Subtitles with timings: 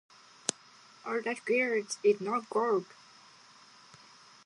[1.05, 2.87] “All that glitters is not gold.”